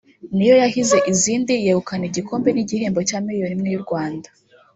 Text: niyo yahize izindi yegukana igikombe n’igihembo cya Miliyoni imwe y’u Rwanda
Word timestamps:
niyo 0.35 0.55
yahize 0.63 0.97
izindi 1.11 1.53
yegukana 1.65 2.03
igikombe 2.09 2.49
n’igihembo 2.51 2.99
cya 3.09 3.17
Miliyoni 3.25 3.53
imwe 3.55 3.69
y’u 3.73 3.83
Rwanda 3.85 4.29